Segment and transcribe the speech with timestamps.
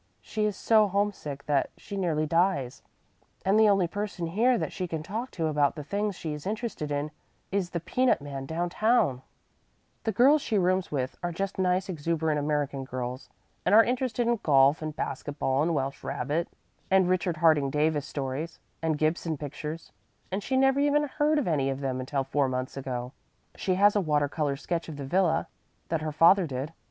[0.19, 2.81] She is so homesick that she nearly dies,
[3.45, 6.47] and the only person here that she can talk to about the things she is
[6.47, 7.11] interested in
[7.51, 9.21] is the peanut man down town.
[9.21, 13.29] [Illustration: Olivia Copeland] "The girls she rooms with are just nice exuberant American girls,
[13.63, 16.47] and are interested in golf and basket ball and Welsh rabbit
[16.89, 19.91] and Richard Harding Davis stories and Gibson pictures
[20.31, 23.11] and she never even heard of any of them until four months ago.
[23.55, 25.47] She has a water color sketch of the villa,
[25.89, 26.73] that her father did.